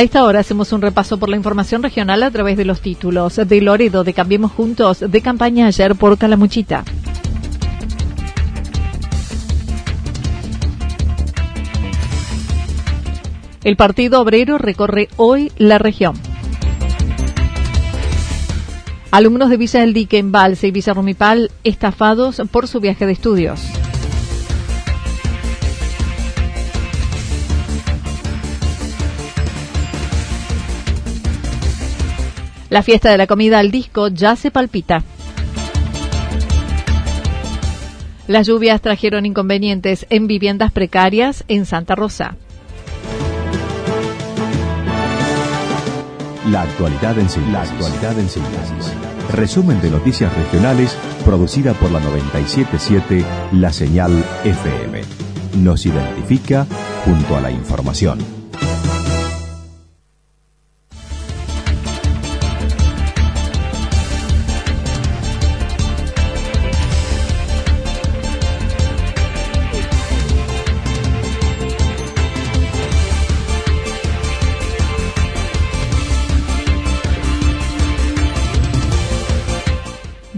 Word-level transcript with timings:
A 0.00 0.02
esta 0.02 0.24
hora 0.24 0.40
hacemos 0.40 0.72
un 0.72 0.80
repaso 0.80 1.18
por 1.18 1.28
la 1.28 1.36
información 1.36 1.82
regional 1.82 2.22
a 2.22 2.30
través 2.30 2.56
de 2.56 2.64
los 2.64 2.80
títulos 2.80 3.36
de 3.36 3.60
Loredo 3.60 4.02
de 4.02 4.14
Cambiemos 4.14 4.50
Juntos 4.50 5.00
de 5.06 5.20
campaña 5.20 5.66
ayer 5.66 5.94
por 5.94 6.16
Calamuchita. 6.16 6.84
El 13.62 13.76
Partido 13.76 14.22
Obrero 14.22 14.56
recorre 14.56 15.10
hoy 15.18 15.52
la 15.58 15.76
región. 15.76 16.14
Alumnos 19.10 19.50
de 19.50 19.58
Villa 19.58 19.80
del 19.80 19.92
Dique 19.92 20.16
en 20.16 20.32
Valse 20.32 20.68
y 20.68 20.70
Villa 20.70 20.94
Rumipal 20.94 21.50
estafados 21.62 22.40
por 22.50 22.68
su 22.68 22.80
viaje 22.80 23.04
de 23.04 23.12
estudios. 23.12 23.79
La 32.70 32.84
fiesta 32.84 33.10
de 33.10 33.18
la 33.18 33.26
comida 33.26 33.58
al 33.58 33.72
disco 33.72 34.08
ya 34.08 34.36
se 34.36 34.52
palpita. 34.52 35.02
Las 38.28 38.46
lluvias 38.46 38.80
trajeron 38.80 39.26
inconvenientes 39.26 40.06
en 40.08 40.28
viviendas 40.28 40.70
precarias 40.70 41.44
en 41.48 41.66
Santa 41.66 41.96
Rosa. 41.96 42.36
La 46.48 46.62
actualidad 46.62 47.18
en 47.18 47.28
síntesis. 47.28 48.94
Resumen 49.32 49.80
de 49.80 49.90
noticias 49.90 50.32
regionales 50.36 50.96
producida 51.24 51.74
por 51.74 51.90
la 51.90 51.98
977 51.98 53.24
La 53.52 53.72
Señal 53.72 54.24
FM. 54.44 55.02
Nos 55.58 55.86
identifica 55.86 56.68
junto 57.04 57.36
a 57.36 57.40
la 57.40 57.50
información. 57.50 58.39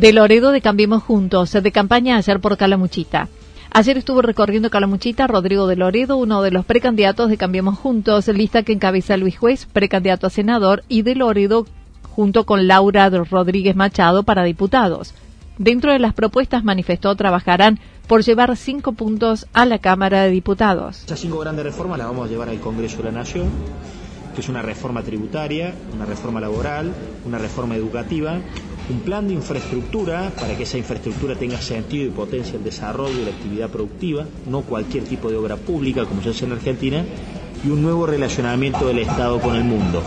De 0.02 0.12
Loredo 0.12 0.50
de 0.50 0.60
Cambiemos 0.60 1.04
Juntos, 1.04 1.52
de 1.52 1.70
campaña 1.70 2.16
ayer 2.16 2.40
por 2.40 2.56
Calamuchita. 2.56 3.28
Ayer 3.70 3.96
estuvo 3.96 4.20
recorriendo 4.20 4.68
Calamuchita 4.68 5.28
Rodrigo 5.28 5.68
de 5.68 5.76
Loredo, 5.76 6.16
uno 6.16 6.42
de 6.42 6.50
los 6.50 6.64
precandidatos 6.64 7.30
de 7.30 7.36
Cambiemos 7.36 7.78
Juntos, 7.78 8.26
lista 8.26 8.64
que 8.64 8.72
encabeza 8.72 9.16
Luis 9.16 9.38
Juez, 9.38 9.66
precandidato 9.72 10.26
a 10.26 10.30
senador, 10.30 10.82
y 10.88 11.02
de 11.02 11.14
Loredo 11.14 11.68
junto 12.02 12.46
con 12.46 12.66
Laura 12.66 13.08
Rodríguez 13.10 13.76
Machado 13.76 14.24
para 14.24 14.42
diputados. 14.42 15.14
Dentro 15.56 15.92
de 15.92 16.00
las 16.00 16.14
propuestas 16.14 16.64
manifestó 16.64 17.14
trabajarán 17.14 17.78
por 18.08 18.24
llevar 18.24 18.56
cinco 18.56 18.94
puntos 18.94 19.46
a 19.52 19.66
la 19.66 19.78
Cámara 19.78 20.22
de 20.22 20.30
Diputados. 20.30 21.04
Esas 21.04 21.20
cinco 21.20 21.38
grandes 21.38 21.64
reformas 21.64 21.98
las 21.98 22.08
vamos 22.08 22.26
a 22.26 22.28
llevar 22.28 22.48
al 22.48 22.58
Congreso 22.58 22.96
de 22.96 23.04
la 23.04 23.12
Nación, 23.12 23.46
que 24.34 24.40
es 24.40 24.48
una 24.48 24.62
reforma 24.62 25.04
tributaria, 25.04 25.72
una 25.94 26.06
reforma 26.06 26.40
laboral, 26.40 26.92
una 27.24 27.38
reforma 27.38 27.76
educativa 27.76 28.40
un 28.90 29.00
plan 29.00 29.28
de 29.28 29.34
infraestructura 29.34 30.32
para 30.38 30.56
que 30.56 30.64
esa 30.64 30.78
infraestructura 30.78 31.34
tenga 31.34 31.60
sentido 31.60 32.06
y 32.06 32.10
potencia 32.10 32.56
el 32.56 32.64
desarrollo 32.64 33.20
y 33.20 33.24
la 33.24 33.30
actividad 33.30 33.70
productiva, 33.70 34.26
no 34.48 34.62
cualquier 34.62 35.04
tipo 35.04 35.30
de 35.30 35.36
obra 35.36 35.56
pública 35.56 36.04
como 36.04 36.22
se 36.22 36.30
hace 36.30 36.44
en 36.44 36.52
Argentina, 36.52 37.04
y 37.64 37.68
un 37.68 37.82
nuevo 37.82 38.06
relacionamiento 38.06 38.86
del 38.86 38.98
Estado 38.98 39.40
con 39.40 39.54
el 39.54 39.64
mundo. 39.64 40.02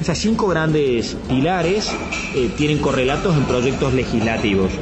Esas 0.00 0.18
cinco 0.18 0.48
grandes 0.48 1.16
pilares 1.28 1.92
eh, 2.34 2.50
tienen 2.56 2.78
correlatos 2.78 3.36
en 3.36 3.44
proyectos 3.44 3.94
legislativos. 3.94 4.72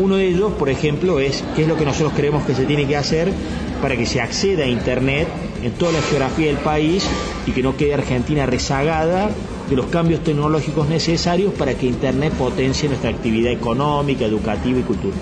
Uno 0.00 0.16
de 0.16 0.26
ellos, 0.26 0.52
por 0.54 0.68
ejemplo, 0.68 1.20
es 1.20 1.44
qué 1.54 1.62
es 1.62 1.68
lo 1.68 1.76
que 1.76 1.84
nosotros 1.84 2.12
creemos 2.16 2.44
que 2.44 2.54
se 2.54 2.64
tiene 2.64 2.86
que 2.86 2.96
hacer 2.96 3.32
para 3.80 3.96
que 3.96 4.04
se 4.04 4.20
acceda 4.20 4.64
a 4.64 4.68
Internet 4.68 5.28
en 5.62 5.72
toda 5.72 5.92
la 5.92 6.02
geografía 6.02 6.48
del 6.48 6.56
país 6.56 7.06
y 7.46 7.52
que 7.52 7.62
no 7.62 7.76
quede 7.76 7.94
Argentina 7.94 8.46
rezagada 8.46 9.30
de 9.68 9.76
los 9.76 9.86
cambios 9.86 10.22
tecnológicos 10.24 10.88
necesarios 10.88 11.52
para 11.54 11.74
que 11.74 11.86
Internet 11.86 12.32
potencie 12.34 12.88
nuestra 12.88 13.10
actividad 13.10 13.52
económica, 13.52 14.24
educativa 14.24 14.78
y 14.78 14.82
cultural. 14.82 15.18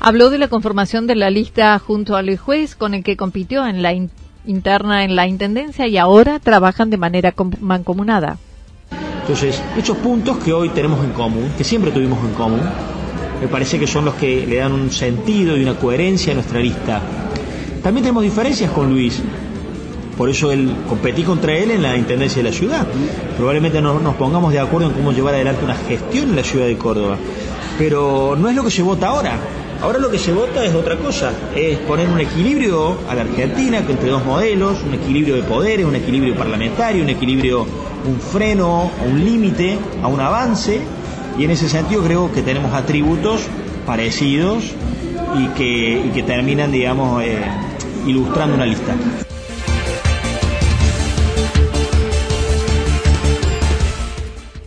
Habló 0.00 0.30
de 0.30 0.38
la 0.38 0.48
conformación 0.48 1.06
de 1.06 1.16
la 1.16 1.30
lista 1.30 1.78
junto 1.78 2.16
a 2.16 2.22
Luis 2.22 2.40
Juez, 2.40 2.76
con 2.76 2.94
el 2.94 3.02
que 3.02 3.16
compitió 3.16 3.66
en 3.66 3.82
la 3.82 3.92
interna 4.46 5.04
en 5.04 5.16
la 5.16 5.26
Intendencia 5.26 5.86
y 5.86 5.98
ahora 5.98 6.38
trabajan 6.38 6.88
de 6.90 6.96
manera 6.96 7.34
mancomunada. 7.60 8.38
Entonces, 9.20 9.62
esos 9.76 9.96
puntos 9.98 10.38
que 10.38 10.52
hoy 10.52 10.70
tenemos 10.70 11.04
en 11.04 11.12
común, 11.12 11.50
que 11.58 11.64
siempre 11.64 11.90
tuvimos 11.90 12.18
en 12.24 12.32
común, 12.32 12.60
me 13.40 13.48
parece 13.48 13.78
que 13.78 13.86
son 13.86 14.04
los 14.04 14.14
que 14.14 14.46
le 14.46 14.56
dan 14.56 14.72
un 14.72 14.90
sentido 14.90 15.56
y 15.56 15.62
una 15.62 15.74
coherencia 15.74 16.32
a 16.32 16.34
nuestra 16.34 16.60
lista. 16.60 17.02
También 17.82 18.04
tenemos 18.04 18.22
diferencias 18.22 18.70
con 18.70 18.90
Luis, 18.90 19.22
por 20.18 20.28
eso 20.28 20.50
él, 20.50 20.74
competí 20.88 21.22
contra 21.22 21.56
él 21.56 21.70
en 21.70 21.82
la 21.82 21.96
Intendencia 21.96 22.42
de 22.42 22.50
la 22.50 22.54
ciudad. 22.54 22.86
Probablemente 23.36 23.80
no 23.80 24.00
nos 24.00 24.16
pongamos 24.16 24.52
de 24.52 24.58
acuerdo 24.58 24.88
en 24.88 24.94
cómo 24.94 25.12
llevar 25.12 25.34
adelante 25.34 25.64
una 25.64 25.76
gestión 25.76 26.30
en 26.30 26.36
la 26.36 26.42
ciudad 26.42 26.66
de 26.66 26.76
Córdoba. 26.76 27.16
Pero 27.78 28.36
no 28.36 28.48
es 28.48 28.56
lo 28.56 28.64
que 28.64 28.72
se 28.72 28.82
vota 28.82 29.06
ahora. 29.06 29.38
Ahora 29.80 30.00
lo 30.00 30.10
que 30.10 30.18
se 30.18 30.32
vota 30.32 30.64
es 30.64 30.74
otra 30.74 30.96
cosa, 30.96 31.30
es 31.54 31.78
poner 31.78 32.08
un 32.08 32.18
equilibrio 32.18 32.96
a 33.08 33.14
la 33.14 33.20
Argentina 33.20 33.78
entre 33.78 34.10
dos 34.10 34.24
modelos, 34.24 34.78
un 34.84 34.94
equilibrio 34.94 35.36
de 35.36 35.44
poderes, 35.44 35.86
un 35.86 35.94
equilibrio 35.94 36.34
parlamentario, 36.34 37.04
un 37.04 37.10
equilibrio, 37.10 37.64
un 38.04 38.18
freno, 38.18 38.90
un 39.08 39.24
límite 39.24 39.78
a 40.02 40.08
un 40.08 40.20
avance, 40.20 40.80
y 41.38 41.44
en 41.44 41.52
ese 41.52 41.68
sentido 41.68 42.02
creo 42.02 42.32
que 42.32 42.42
tenemos 42.42 42.74
atributos 42.74 43.42
parecidos 43.86 44.64
y 45.38 45.46
que, 45.56 46.10
que 46.12 46.24
terminan, 46.24 46.72
digamos, 46.72 47.22
eh, 47.22 47.38
ilustrando 48.04 48.56
una 48.56 48.66
lista. 48.66 48.96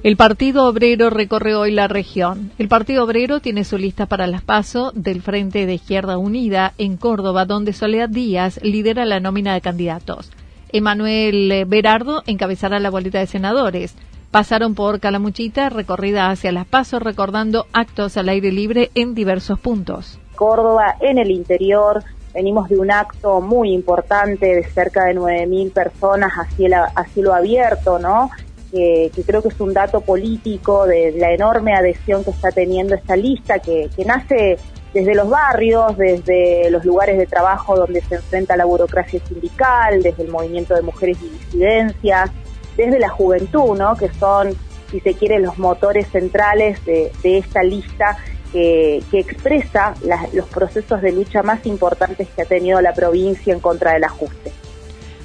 El 0.03 0.17
Partido 0.17 0.67
Obrero 0.67 1.11
recorre 1.11 1.53
hoy 1.53 1.69
la 1.69 1.87
región. 1.87 2.51
El 2.57 2.67
Partido 2.67 3.03
Obrero 3.03 3.39
tiene 3.39 3.63
su 3.63 3.77
lista 3.77 4.07
para 4.07 4.25
las 4.25 4.41
PASO 4.41 4.91
del 4.95 5.21
Frente 5.21 5.67
de 5.67 5.75
Izquierda 5.75 6.17
Unida 6.17 6.73
en 6.79 6.97
Córdoba, 6.97 7.45
donde 7.45 7.71
Soledad 7.71 8.09
Díaz 8.09 8.59
lidera 8.63 9.05
la 9.05 9.19
nómina 9.19 9.53
de 9.53 9.61
candidatos. 9.61 10.31
Emanuel 10.71 11.65
Berardo 11.67 12.23
encabezará 12.25 12.79
la 12.79 12.89
boleta 12.89 13.19
de 13.19 13.27
senadores. 13.27 13.93
Pasaron 14.31 14.73
por 14.73 14.99
Calamuchita, 14.99 15.69
recorrida 15.69 16.31
hacia 16.31 16.51
Las 16.51 16.65
Pasos, 16.65 17.03
recordando 17.03 17.67
actos 17.71 18.17
al 18.17 18.29
aire 18.29 18.51
libre 18.51 18.89
en 18.95 19.13
diversos 19.13 19.59
puntos. 19.59 20.19
Córdoba, 20.33 20.95
en 20.99 21.19
el 21.19 21.29
interior, 21.29 22.03
venimos 22.33 22.69
de 22.69 22.79
un 22.79 22.91
acto 22.91 23.39
muy 23.39 23.71
importante 23.71 24.47
de 24.47 24.63
cerca 24.63 25.05
de 25.05 25.15
9.000 25.15 25.71
personas 25.71 26.31
a 26.39 27.05
cielo, 27.05 27.33
abierto, 27.35 27.99
¿no? 27.99 28.31
Que, 28.71 29.11
creo 29.25 29.41
que 29.41 29.49
es 29.49 29.59
un 29.59 29.73
dato 29.73 29.99
político 30.01 30.87
de 30.87 31.11
la 31.11 31.33
enorme 31.33 31.73
adhesión 31.73 32.23
que 32.23 32.31
está 32.31 32.51
teniendo 32.51 32.95
esta 32.95 33.17
lista, 33.17 33.59
que, 33.59 33.89
que 33.95 34.05
nace 34.05 34.57
desde 34.93 35.15
los 35.15 35.29
barrios, 35.29 35.97
desde 35.97 36.69
los 36.69 36.83
lugares 36.83 37.17
de 37.17 37.25
trabajo 37.25 37.75
donde 37.75 38.01
se 38.01 38.15
enfrenta 38.15 38.57
la 38.57 38.65
burocracia 38.65 39.19
sindical, 39.25 40.01
desde 40.01 40.23
el 40.23 40.29
movimiento 40.29 40.75
de 40.75 40.81
mujeres 40.81 41.17
y 41.21 41.29
disidencias, 41.29 42.29
desde 42.75 42.99
la 42.99 43.09
juventud, 43.09 43.77
¿no? 43.77 43.95
que 43.95 44.09
son, 44.13 44.53
si 44.89 44.99
se 44.99 45.13
quiere, 45.13 45.39
los 45.39 45.57
motores 45.57 46.07
centrales 46.07 46.83
de, 46.85 47.11
esta 47.23 47.63
lista 47.63 48.17
que, 48.51 49.01
expresa 49.13 49.93
los 50.33 50.47
procesos 50.47 51.01
de 51.01 51.11
lucha 51.13 51.41
más 51.41 51.65
importantes 51.65 52.27
que 52.35 52.41
ha 52.41 52.45
tenido 52.45 52.81
la 52.81 52.93
provincia 52.93 53.53
en 53.53 53.59
contra 53.59 53.93
del 53.93 54.03
ajuste. 54.03 54.51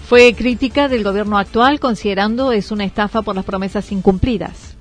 Fue 0.09 0.35
crítica 0.35 0.87
del 0.87 1.03
gobierno 1.03 1.37
actual, 1.37 1.81
considerando 1.81 2.53
es 2.53 2.71
una 2.71 2.85
estafa 2.85 3.23
por 3.23 3.35
las 3.35 3.45
promesas 3.45 3.91
incumplidas. 3.91 4.77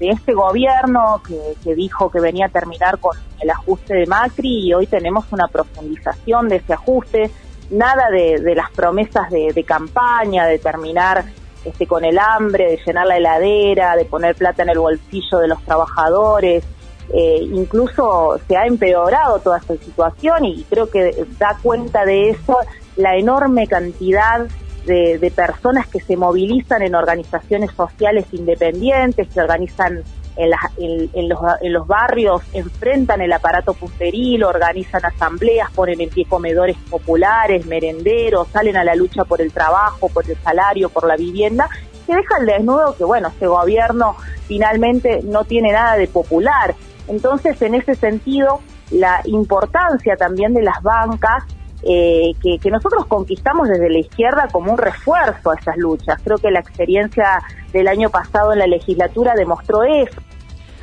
De 0.00 0.08
este 0.08 0.34
gobierno 0.34 1.22
que, 1.24 1.74
dijo 1.76 2.10
que 2.10 2.18
venía 2.18 2.46
a 2.46 2.48
terminar 2.48 2.98
con 2.98 3.16
el 3.40 3.50
ajuste 3.50 3.94
de 3.94 4.06
Macri 4.06 4.66
y 4.66 4.74
hoy 4.74 4.88
tenemos 4.88 5.26
una 5.30 5.46
profundización 5.46 6.48
de 6.48 6.56
ese 6.56 6.72
ajuste, 6.72 7.30
nada 7.70 8.10
de, 8.10 8.54
las 8.56 8.72
promesas 8.72 9.30
de, 9.30 9.52
de 9.54 9.62
campaña, 9.62 10.44
de 10.46 10.58
terminar 10.58 11.24
este, 11.64 11.86
con 11.86 12.04
el 12.04 12.18
hambre, 12.18 12.68
de 12.68 12.80
llenar 12.84 13.06
la 13.06 13.18
heladera, 13.18 13.94
de 13.94 14.06
poner 14.06 14.34
plata 14.34 14.64
en 14.64 14.70
el 14.70 14.78
bolsillo 14.80 15.38
de 15.38 15.46
los 15.46 15.62
trabajadores. 15.62 16.64
Eh, 17.12 17.40
incluso 17.42 18.40
se 18.48 18.56
ha 18.56 18.66
empeorado 18.66 19.38
toda 19.40 19.58
esta 19.58 19.76
situación 19.76 20.46
y 20.46 20.64
creo 20.64 20.88
que 20.88 21.26
da 21.38 21.58
cuenta 21.62 22.06
de 22.06 22.30
eso 22.30 22.56
la 22.96 23.16
enorme 23.16 23.66
cantidad 23.66 24.46
de 24.86 25.32
personas 25.36 25.86
que 25.86 26.00
se 26.00 26.16
movilizan 26.16 26.82
en 26.82 26.96
organizaciones 26.96 27.70
sociales 27.70 28.26
independientes, 28.32 29.28
que 29.28 29.40
organizan 29.40 30.02
en, 30.36 31.28
los, 31.72 31.86
barrios 31.86 32.42
enfrentan 32.52 33.20
el 33.20 33.32
aparato 33.32 33.74
pusteril, 33.74 34.44
organizan 34.44 35.04
asambleas, 35.04 35.70
ponen 35.72 36.00
en 36.00 36.08
pie 36.08 36.24
comedores 36.26 36.76
populares, 36.90 37.66
merenderos, 37.66 38.48
salen 38.48 38.76
a 38.76 38.84
la 38.84 38.94
lucha 38.94 39.24
por 39.24 39.40
el 39.40 39.52
trabajo, 39.52 40.08
por 40.08 40.28
el 40.28 40.36
salario, 40.38 40.88
por 40.88 41.06
la 41.06 41.16
vivienda, 41.16 41.68
que 42.06 42.14
deja 42.14 42.38
el 42.38 42.46
desnudo 42.46 42.96
que, 42.96 43.04
bueno, 43.04 43.28
este 43.28 43.46
gobierno 43.46 44.16
finalmente 44.46 45.20
no 45.22 45.44
tiene 45.44 45.72
nada 45.72 45.96
de 45.96 46.08
popular. 46.08 46.74
Entonces, 47.08 47.60
en 47.62 47.74
ese 47.74 47.94
sentido, 47.94 48.60
la 48.90 49.20
importancia 49.24 50.16
también 50.16 50.54
de 50.54 50.62
las 50.62 50.82
bancas 50.82 51.44
eh, 51.84 52.32
que, 52.40 52.70
nosotros 52.70 53.06
conquistamos 53.06 53.68
desde 53.68 53.90
la 53.90 53.98
izquierda 53.98 54.48
como 54.52 54.72
un 54.72 54.78
refuerzo 54.78 55.50
a 55.50 55.56
esas 55.56 55.76
luchas. 55.76 56.20
Creo 56.22 56.38
que 56.38 56.50
la 56.50 56.60
experiencia 56.60 57.42
del 57.72 57.88
año 57.88 58.08
pasado 58.08 58.52
en 58.52 58.60
la 58.60 58.66
legislatura 58.66 59.34
demostró 59.34 59.82
eso. 59.82 60.20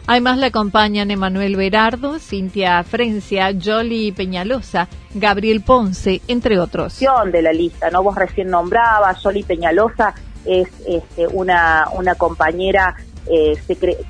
Además 0.08 0.40
le 0.40 0.48
acompañan 0.48 1.12
Emanuel 1.12 1.56
Berardo, 1.56 2.20
Cintia 2.20 2.84
Frencia, 2.84 3.52
Jolly 3.64 4.12
Peñalosa, 4.12 4.88
Gabriel 5.14 5.62
Ponce, 5.62 6.22
entre 6.28 6.60
otros. 6.60 7.00
De 7.32 7.42
la 7.42 7.54
lista, 7.54 7.90
¿no? 7.92 8.04
Vos 8.04 8.16
recién 8.16 8.50
nombrabas, 8.50 9.22
Jolly 9.22 9.44
Peñalosa 9.44 10.16
es 10.46 10.68
este, 10.88 11.28
una, 11.28 11.86
una 11.94 12.16
compañera 12.16 12.96
eh, 13.30 13.56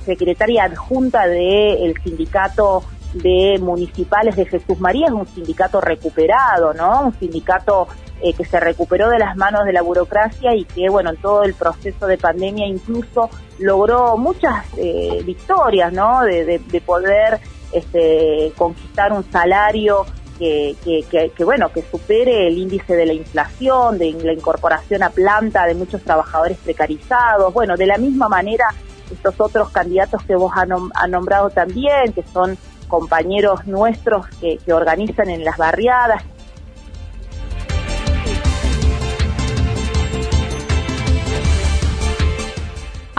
secretaria 0.06 0.64
adjunta 0.64 1.28
del 1.28 1.94
sindicato 2.04 2.84
de 3.14 3.58
municipales 3.60 4.36
de 4.36 4.46
Jesús 4.46 4.80
María, 4.80 5.08
es 5.08 5.14
un 5.14 5.28
sindicato 5.28 5.82
recuperado, 5.82 6.74
¿no? 6.74 7.08
Un 7.08 7.20
sindicato 7.20 7.88
eh, 8.22 8.34
que 8.34 8.46
se 8.46 8.60
recuperó 8.60 9.10
de 9.10 9.18
las 9.18 9.36
manos 9.36 9.66
de 9.66 9.74
la 9.74 9.82
burocracia 9.82 10.54
y 10.56 10.66
que, 10.66 10.90
bueno, 10.90 11.10
en 11.10 11.18
todo 11.18 11.44
el 11.44 11.54
proceso 11.54 12.06
de 12.06 12.18
pandemia 12.18 12.68
incluso 12.68 13.30
logró 13.58 14.18
muchas 14.18 14.66
eh, 14.78 15.22
victorias, 15.26 15.92
¿no? 15.92 16.22
De, 16.24 16.62
poder 16.86 17.40
este, 17.72 18.52
conquistar 18.58 19.12
un 19.12 19.30
salario 19.32 20.06
que, 20.38 20.76
que, 21.36 21.44
bueno, 21.44 21.70
que 21.70 21.82
supere 21.82 22.48
el 22.48 22.58
índice 22.58 22.96
de 22.96 23.06
la 23.06 23.14
inflación, 23.14 23.98
de 23.98 24.14
la 24.24 24.34
incorporación 24.34 25.04
a 25.04 25.10
planta 25.10 25.66
de 25.66 25.76
muchos 25.76 26.02
trabajadores 26.02 26.58
precarizados. 26.58 27.54
Bueno, 27.54 27.76
de 27.76 27.86
la 27.86 27.98
misma 27.98 28.30
manera, 28.30 28.66
estos 29.12 29.40
otros 29.40 29.70
candidatos 29.70 30.24
que 30.24 30.36
vos 30.36 30.52
has 30.56 31.10
nombrado 31.10 31.50
también, 31.50 32.14
que 32.14 32.24
son 32.24 32.58
compañeros 32.88 33.66
nuestros 33.68 34.28
que, 34.42 34.60
organizan 34.74 35.30
en 35.30 35.44
las 35.44 35.58
barriadas, 35.58 36.24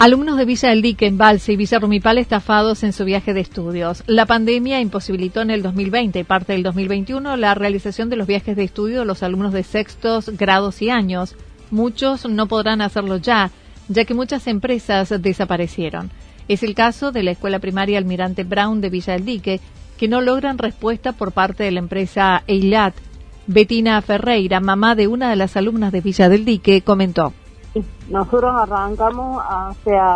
Alumnos 0.01 0.35
de 0.35 0.45
Villa 0.45 0.69
del 0.69 0.81
Dique, 0.81 1.05
Embalse 1.05 1.53
y 1.53 1.57
Villa 1.57 1.77
Rumipal 1.77 2.17
estafados 2.17 2.81
en 2.81 2.91
su 2.91 3.05
viaje 3.05 3.35
de 3.35 3.41
estudios. 3.41 4.03
La 4.07 4.25
pandemia 4.25 4.81
imposibilitó 4.81 5.41
en 5.41 5.51
el 5.51 5.61
2020 5.61 6.17
y 6.17 6.23
parte 6.23 6.53
del 6.53 6.63
2021 6.63 7.37
la 7.37 7.53
realización 7.53 8.09
de 8.09 8.15
los 8.15 8.25
viajes 8.25 8.55
de 8.55 8.63
estudio 8.63 9.01
de 9.01 9.05
los 9.05 9.21
alumnos 9.21 9.53
de 9.53 9.61
sextos, 9.61 10.31
grados 10.35 10.81
y 10.81 10.89
años. 10.89 11.35
Muchos 11.69 12.27
no 12.27 12.47
podrán 12.47 12.81
hacerlo 12.81 13.17
ya, 13.17 13.51
ya 13.91 14.05
que 14.05 14.13
muchas 14.13 14.47
empresas 14.47 15.13
desaparecieron. 15.21 16.09
Es 16.47 16.63
el 16.63 16.75
caso 16.75 17.11
de 17.11 17.23
la 17.23 17.31
Escuela 17.31 17.59
Primaria 17.59 17.97
Almirante 17.97 18.43
Brown 18.43 18.81
de 18.81 18.89
Villa 18.89 19.13
del 19.13 19.25
Dique, 19.25 19.59
que 19.97 20.07
no 20.07 20.21
logran 20.21 20.57
respuesta 20.57 21.13
por 21.13 21.31
parte 21.31 21.63
de 21.63 21.71
la 21.71 21.79
empresa 21.79 22.43
Eilat. 22.47 22.93
Betina 23.47 24.01
Ferreira, 24.01 24.59
mamá 24.59 24.95
de 24.95 25.07
una 25.07 25.29
de 25.29 25.35
las 25.35 25.57
alumnas 25.57 25.91
de 25.91 26.01
Villa 26.01 26.29
del 26.29 26.45
Dique, 26.45 26.81
comentó. 26.81 27.33
Nosotros 28.09 28.53
arrancamos 28.55 29.41
a 29.41 29.73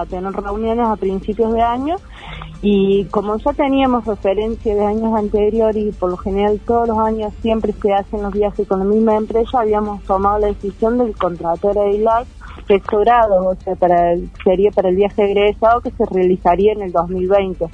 tener 0.10 0.31
reuniones 0.33 0.88
a 0.88 0.95
principios 0.95 1.54
de 1.54 1.62
año 1.62 1.95
y 2.62 3.06
como 3.06 3.38
ya 3.38 3.54
teníamos 3.54 4.06
referencia 4.06 4.74
de 4.74 4.86
años 4.86 5.13
anteriores 5.16 5.86
y 5.86 5.92
por 5.92 6.10
lo 6.10 6.18
general 6.18 6.60
todos 6.66 6.88
los 6.88 6.98
años 6.98 7.31
siempre 7.42 7.74
se 7.74 7.94
hacen 7.94 8.24
los 8.24 8.33
viajes 8.33 8.68
con 8.68 8.80
la 8.80 8.86
misma 8.86 9.16
empresa, 9.16 9.60
habíamos 9.60 10.01
tomado 10.04 10.39
la 10.39 10.48
decisión 10.48 10.98
del 10.98 11.16
contratar 11.16 11.77
Eilat 11.77 12.27
sexto 12.68 13.00
grado, 13.00 13.50
o 13.50 13.56
sea, 13.56 13.75
para 13.75 14.13
el, 14.13 14.30
sería 14.44 14.72
para 14.72 14.90
el 14.90 14.96
viaje 14.96 15.24
egresado 15.24 15.81
que 15.81 15.91
se 15.91 16.06
realizaría 16.06 16.74
en 16.74 16.82
el 16.82 16.91
2020. 16.91 17.65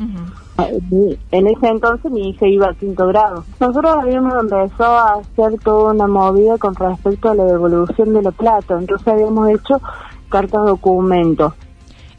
En 1.32 1.48
ese 1.48 1.68
entonces 1.68 2.12
mi 2.12 2.30
hija 2.30 2.48
iba 2.48 2.70
a 2.70 2.74
quinto 2.74 3.08
grado. 3.08 3.44
Nosotros 3.60 3.96
habíamos 4.00 4.34
empezado 4.40 4.98
a 4.98 5.14
hacer 5.16 5.60
toda 5.64 5.94
una 5.94 6.08
movida 6.08 6.58
con 6.58 6.76
respecto 6.76 7.32
a 7.32 7.36
la 7.36 7.46
devolución 7.46 8.14
de 8.14 8.22
la 8.22 8.32
plata, 8.32 8.78
entonces 8.78 9.08
habíamos 9.08 9.50
hecho 9.50 9.82
cartas 10.30 10.66
documentos. 10.66 11.54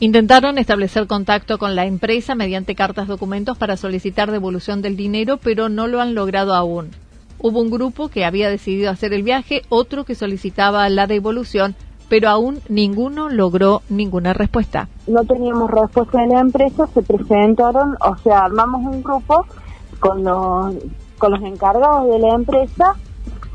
Intentaron 0.00 0.58
establecer 0.58 1.06
contacto 1.06 1.58
con 1.58 1.76
la 1.76 1.87
empresa 1.87 2.34
mediante 2.34 2.75
cartas 2.75 3.06
documentos 3.06 3.56
para 3.56 3.76
solicitar 3.76 4.32
devolución 4.32 4.82
del 4.82 4.96
dinero, 4.96 5.37
pero 5.37 5.68
no 5.68 5.87
lo 5.87 6.00
han 6.00 6.16
logrado 6.16 6.54
aún. 6.54 6.90
Hubo 7.38 7.60
un 7.60 7.70
grupo 7.70 8.08
que 8.08 8.25
había 8.25 8.50
decidido 8.50 8.90
hacer 8.90 9.12
el 9.12 9.22
viaje, 9.22 9.62
otro 9.68 10.04
que 10.04 10.16
solicitaba 10.16 10.88
la 10.88 11.06
devolución, 11.06 11.76
pero 12.12 12.28
aún 12.28 12.61
ninguno 12.69 13.31
logró 13.31 13.81
ninguna 13.88 14.35
respuesta. 14.35 14.87
No 15.07 15.25
teníamos 15.25 15.71
respuesta 15.71 16.21
de 16.21 16.26
la 16.26 16.40
empresa, 16.40 16.87
se 16.88 17.00
presentaron, 17.00 17.97
o 18.07 18.19
sea, 18.19 18.40
armamos 18.40 18.83
un 18.85 19.02
grupo 19.02 19.47
con 19.99 20.23
los, 20.23 20.75
con 21.16 21.33
los 21.33 21.42
encargados 21.42 22.11
de 22.11 22.19
la 22.19 22.35
empresa 22.35 22.97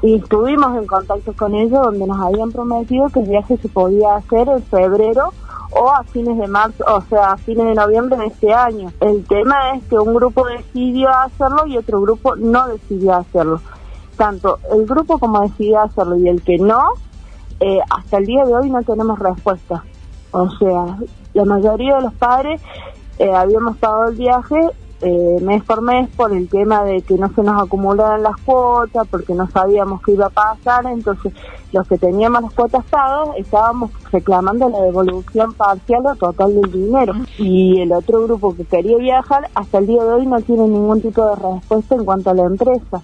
y 0.01 0.15
estuvimos 0.15 0.75
en 0.75 0.87
contacto 0.87 1.33
con 1.33 1.53
ellos 1.53 1.83
donde 1.83 2.07
nos 2.07 2.19
habían 2.19 2.51
prometido 2.51 3.09
que 3.09 3.19
el 3.19 3.29
viaje 3.29 3.57
se 3.57 3.69
podía 3.69 4.15
hacer 4.15 4.49
en 4.49 4.63
febrero 4.63 5.33
o 5.69 5.91
a 5.91 6.03
fines 6.05 6.39
de 6.39 6.47
marzo, 6.47 6.83
o 6.87 7.01
sea, 7.01 7.33
a 7.33 7.37
fines 7.37 7.67
de 7.67 7.75
noviembre 7.75 8.17
de 8.17 8.25
este 8.25 8.51
año. 8.51 8.91
El 9.01 9.23
tema 9.27 9.75
es 9.75 9.83
que 9.83 9.99
un 9.99 10.15
grupo 10.15 10.47
decidió 10.47 11.11
hacerlo 11.11 11.67
y 11.67 11.77
otro 11.77 12.01
grupo 12.01 12.35
no 12.35 12.67
decidió 12.69 13.17
hacerlo. 13.17 13.61
Tanto 14.15 14.57
el 14.71 14.87
grupo 14.87 15.19
como 15.19 15.41
decidió 15.41 15.81
hacerlo 15.81 16.15
y 16.15 16.27
el 16.27 16.41
que 16.41 16.57
no, 16.57 16.81
eh, 17.59 17.79
hasta 17.89 18.17
el 18.17 18.25
día 18.25 18.45
de 18.45 18.53
hoy 18.53 18.69
no 18.69 18.81
tenemos 18.83 19.19
respuesta. 19.19 19.83
O 20.31 20.49
sea, 20.57 20.97
la 21.33 21.45
mayoría 21.45 21.95
de 21.95 22.01
los 22.01 22.13
padres 22.13 22.61
eh, 23.19 23.31
habíamos 23.33 23.77
pagado 23.77 24.09
el 24.09 24.15
viaje 24.15 24.57
eh, 25.01 25.37
mes 25.41 25.63
por 25.63 25.83
mes 25.83 26.09
por 26.15 26.33
el 26.33 26.49
tema 26.49 26.83
de 26.83 27.03
que 27.03 27.15
no 27.15 27.31
se 27.33 27.43
nos 27.43 27.61
acumularan 27.61 28.23
las 28.23 28.35
cuotas, 28.37 29.07
porque 29.09 29.35
no 29.35 29.47
sabíamos 29.47 30.01
qué 30.01 30.13
iba 30.13 30.25
a 30.25 30.29
pasar, 30.29 30.87
entonces 30.87 31.33
los 31.71 31.87
que 31.87 31.99
teníamos 31.99 32.41
las 32.41 32.53
cuotas 32.53 32.83
pagas 32.85 33.29
estábamos 33.37 33.91
reclamando 34.11 34.67
la 34.69 34.81
devolución 34.81 35.53
parcial 35.53 36.03
o 36.07 36.15
total 36.15 36.59
del 36.59 36.71
dinero. 36.71 37.13
Y 37.37 37.79
el 37.81 37.91
otro 37.91 38.23
grupo 38.23 38.55
que 38.55 38.65
quería 38.65 38.97
viajar 38.97 39.49
hasta 39.53 39.77
el 39.77 39.85
día 39.85 40.03
de 40.03 40.13
hoy 40.13 40.25
no 40.25 40.41
tiene 40.41 40.67
ningún 40.67 41.01
tipo 41.01 41.23
de 41.27 41.35
respuesta 41.35 41.95
en 41.95 42.05
cuanto 42.05 42.31
a 42.31 42.33
la 42.33 42.45
empresa. 42.45 43.03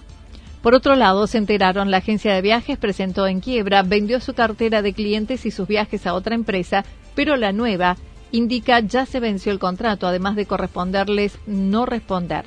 Por 0.64 0.74
otro 0.74 0.96
lado, 0.96 1.26
se 1.26 1.36
enteraron, 1.36 1.90
la 1.90 1.98
agencia 1.98 2.32
de 2.32 2.40
viajes 2.40 2.78
presentó 2.78 3.26
en 3.26 3.40
quiebra, 3.40 3.82
vendió 3.82 4.18
su 4.18 4.32
cartera 4.32 4.80
de 4.80 4.94
clientes 4.94 5.44
y 5.44 5.50
sus 5.50 5.68
viajes 5.68 6.06
a 6.06 6.14
otra 6.14 6.34
empresa, 6.34 6.86
pero 7.14 7.36
la 7.36 7.52
nueva 7.52 7.98
indica 8.32 8.80
ya 8.80 9.04
se 9.04 9.20
venció 9.20 9.52
el 9.52 9.58
contrato, 9.58 10.06
además 10.06 10.36
de 10.36 10.46
corresponderles 10.46 11.38
no 11.46 11.84
responder. 11.84 12.46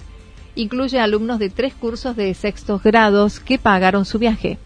Incluye 0.55 0.99
alumnos 0.99 1.37
de 1.37 1.51
tres 1.51 1.75
cursos 1.75 2.15
de 2.15 2.33
sextos 2.33 2.81
grados 2.81 3.39
que 3.39 3.59
pagaron 3.59 4.03
su 4.03 4.17
viaje. 4.17 4.57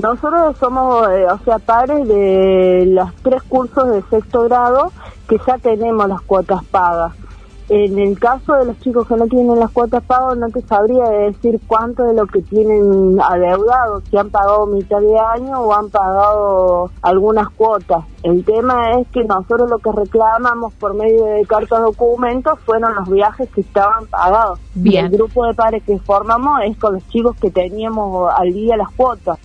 Nosotros 0.00 0.56
somos, 0.60 1.08
eh, 1.08 1.26
o 1.26 1.38
sea, 1.40 1.58
padres 1.58 2.06
de 2.06 2.84
los 2.90 3.12
tres 3.24 3.42
cursos 3.42 3.90
de 3.90 4.04
sexto 4.08 4.44
grado 4.44 4.92
que 5.28 5.36
ya 5.44 5.58
tenemos 5.58 6.08
las 6.08 6.20
cuotas 6.20 6.62
pagas. 6.66 7.19
En 7.70 7.96
el 8.00 8.18
caso 8.18 8.54
de 8.54 8.64
los 8.64 8.80
chicos 8.80 9.06
que 9.06 9.14
no 9.14 9.28
tienen 9.28 9.60
las 9.60 9.70
cuotas 9.70 10.02
pagas, 10.02 10.36
no 10.36 10.48
te 10.48 10.60
sabría 10.62 11.04
decir 11.04 11.60
cuánto 11.68 12.02
de 12.02 12.14
lo 12.14 12.26
que 12.26 12.42
tienen 12.42 13.16
adeudado, 13.20 14.02
si 14.10 14.16
han 14.16 14.28
pagado 14.28 14.66
mitad 14.66 14.98
de 14.98 15.16
año 15.16 15.60
o 15.60 15.72
han 15.72 15.88
pagado 15.88 16.90
algunas 17.00 17.48
cuotas. 17.50 18.04
El 18.24 18.44
tema 18.44 18.98
es 18.98 19.06
que 19.12 19.22
nosotros 19.22 19.70
lo 19.70 19.78
que 19.78 19.92
reclamamos 19.92 20.74
por 20.74 20.94
medio 20.94 21.26
de 21.26 21.46
cartas 21.46 21.80
documentos 21.80 22.58
fueron 22.66 22.92
los 22.96 23.08
viajes 23.08 23.48
que 23.50 23.60
estaban 23.60 24.04
pagados. 24.06 24.58
Bien. 24.74 25.04
el 25.04 25.12
grupo 25.12 25.46
de 25.46 25.54
padres 25.54 25.84
que 25.84 25.96
formamos 26.00 26.62
es 26.64 26.76
con 26.76 26.94
los 26.94 27.08
chicos 27.08 27.36
que 27.36 27.52
teníamos 27.52 28.32
al 28.36 28.52
día 28.52 28.76
las 28.76 28.90
cuotas. 28.90 29.38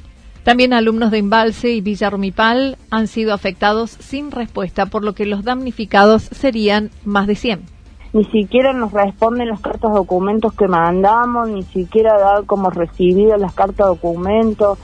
También 0.44 0.74
alumnos 0.74 1.12
de 1.12 1.20
Embalse 1.20 1.70
y 1.70 1.82
Villa 1.82 2.10
Rumipal 2.10 2.80
han 2.90 3.06
sido 3.06 3.36
afectados 3.36 3.92
sin 3.92 4.32
respuesta, 4.32 4.88
por 4.88 5.04
lo 5.04 5.14
que 5.14 5.28
los 5.28 5.44
damnificados 5.44 6.24
serían 6.24 6.90
más 7.04 7.28
de 7.28 7.36
100 7.36 7.75
ni 8.16 8.24
siquiera 8.24 8.72
nos 8.72 8.94
responden 8.94 9.50
las 9.50 9.60
cartas 9.60 9.92
documentos 9.92 10.54
que 10.54 10.70
mandamos, 10.70 11.50
ni 11.50 11.64
siquiera 11.64 12.18
da 12.18 12.44
como 12.44 12.70
recibido 12.70 13.36
las 13.36 13.54
cartas 13.54 13.88
documentos. 13.88 14.80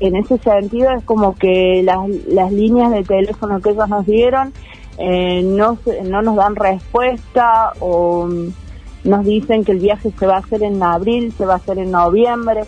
En 0.00 0.16
ese 0.16 0.36
sentido 0.36 0.90
es 0.90 1.02
como 1.02 1.34
que 1.34 1.82
las, 1.82 2.06
las 2.28 2.52
líneas 2.52 2.90
de 2.90 3.02
teléfono 3.02 3.62
que 3.62 3.70
ellos 3.70 3.88
nos 3.88 4.04
dieron 4.04 4.52
eh, 4.98 5.42
no, 5.42 5.78
no 6.04 6.20
nos 6.20 6.36
dan 6.36 6.56
respuesta 6.56 7.72
o 7.80 8.28
nos 9.02 9.24
dicen 9.24 9.64
que 9.64 9.72
el 9.72 9.78
viaje 9.78 10.10
se 10.18 10.26
va 10.26 10.34
a 10.34 10.40
hacer 10.40 10.62
en 10.62 10.82
abril, 10.82 11.32
se 11.38 11.46
va 11.46 11.54
a 11.54 11.56
hacer 11.56 11.78
en 11.78 11.90
noviembre. 11.90 12.64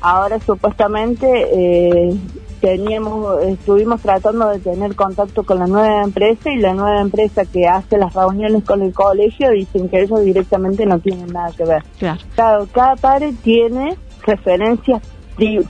Ahora 0.00 0.40
supuestamente 0.40 1.28
eh, 1.28 2.16
teníamos, 2.60 3.42
estuvimos 3.42 4.00
tratando 4.00 4.48
de 4.48 4.58
tener 4.58 4.94
contacto 4.94 5.42
con 5.42 5.58
la 5.58 5.66
nueva 5.66 6.02
empresa 6.02 6.50
y 6.50 6.58
la 6.58 6.74
nueva 6.74 7.00
empresa 7.00 7.44
que 7.44 7.66
hace 7.66 7.98
las 7.98 8.14
reuniones 8.14 8.64
con 8.64 8.82
el 8.82 8.92
colegio 8.92 9.50
dicen 9.50 9.88
que 9.88 10.02
ellos 10.02 10.22
directamente 10.24 10.86
no 10.86 10.98
tienen 10.98 11.26
nada 11.28 11.50
que 11.56 11.64
ver. 11.64 11.82
Claro. 11.98 12.66
cada 12.72 12.96
padre 12.96 13.32
tiene 13.42 13.96
referencias 14.26 15.02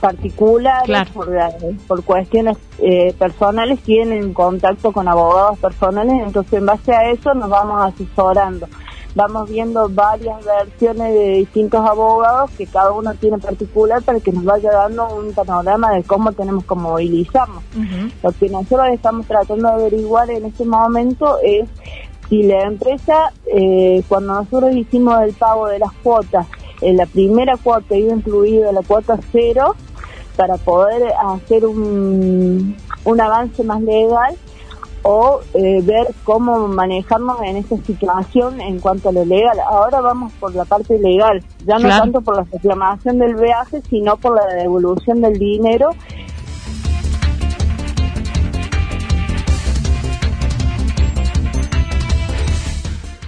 particulares 0.01 1.09
por, 1.13 1.29
por, 1.87 2.03
cuestiones 2.03 2.57
eh, 2.79 3.13
personales, 3.17 3.79
tienen 3.79 4.33
contacto 4.33 4.91
con 4.91 5.07
abogados 5.07 5.57
personales, 5.59 6.13
entonces 6.25 6.53
en 6.53 6.65
base 6.65 6.93
a 6.93 7.09
eso 7.09 7.33
nos 7.33 7.49
vamos 7.49 7.81
asesorando 7.81 8.67
vamos 9.15 9.49
viendo 9.49 9.89
varias 9.89 10.43
versiones 10.45 11.13
de 11.13 11.29
distintos 11.37 11.85
abogados 11.85 12.51
que 12.51 12.65
cada 12.65 12.91
uno 12.91 13.13
tiene 13.15 13.37
particular 13.37 14.01
para 14.01 14.19
que 14.19 14.31
nos 14.31 14.43
vaya 14.43 14.71
dando 14.71 15.13
un 15.15 15.33
panorama 15.33 15.91
de 15.91 16.03
cómo 16.03 16.31
tenemos 16.31 16.65
que 16.65 16.75
movilizarnos. 16.75 17.63
Lo 18.23 18.31
que 18.31 18.49
nosotros 18.49 18.87
estamos 18.93 19.25
tratando 19.27 19.67
de 19.67 19.73
averiguar 19.73 20.29
en 20.29 20.45
este 20.45 20.65
momento 20.65 21.37
es 21.43 21.67
si 22.29 22.43
la 22.43 22.63
empresa, 22.63 23.33
eh, 23.45 24.03
cuando 24.07 24.35
nosotros 24.35 24.73
hicimos 24.73 25.21
el 25.21 25.33
pago 25.33 25.67
de 25.67 25.79
las 25.79 25.91
cuotas, 26.01 26.47
en 26.79 26.97
la 26.97 27.05
primera 27.05 27.57
cuota 27.57 27.95
iba 27.95 28.13
incluida 28.13 28.71
la 28.71 28.81
cuota 28.81 29.19
cero 29.31 29.75
para 30.35 30.55
poder 30.57 31.13
hacer 31.13 31.65
un, 31.65 32.75
un 33.03 33.21
avance 33.21 33.63
más 33.63 33.81
legal 33.81 34.35
o 35.03 35.41
eh, 35.53 35.81
ver 35.81 36.07
cómo 36.23 36.67
manejarnos 36.67 37.41
en 37.41 37.57
esta 37.57 37.77
situación 37.77 38.61
en 38.61 38.79
cuanto 38.79 39.09
a 39.09 39.11
lo 39.11 39.25
legal. 39.25 39.57
Ahora 39.59 40.01
vamos 40.01 40.31
por 40.33 40.53
la 40.53 40.65
parte 40.65 40.99
legal, 40.99 41.43
ya 41.65 41.79
no 41.79 41.89
tanto 41.89 42.21
por 42.21 42.37
la 42.37 42.45
reclamación 42.51 43.17
del 43.19 43.35
viaje, 43.35 43.81
sino 43.89 44.17
por 44.17 44.35
la 44.35 44.45
devolución 44.55 45.21
del 45.21 45.37
dinero. 45.37 45.89